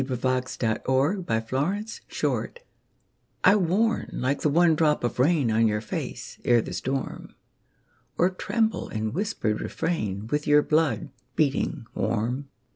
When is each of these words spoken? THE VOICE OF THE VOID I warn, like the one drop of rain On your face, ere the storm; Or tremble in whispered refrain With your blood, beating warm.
THE 0.03 0.15
VOICE 0.15 0.55
OF 0.63 1.25
THE 1.27 1.43
VOID 1.51 2.59
I 3.43 3.55
warn, 3.55 4.09
like 4.11 4.41
the 4.41 4.49
one 4.49 4.73
drop 4.75 5.03
of 5.03 5.19
rain 5.19 5.51
On 5.51 5.67
your 5.67 5.79
face, 5.79 6.39
ere 6.43 6.59
the 6.63 6.73
storm; 6.73 7.35
Or 8.17 8.31
tremble 8.31 8.89
in 8.89 9.13
whispered 9.13 9.61
refrain 9.61 10.25
With 10.25 10.47
your 10.47 10.63
blood, 10.63 11.11
beating 11.35 11.85
warm. 11.93 12.49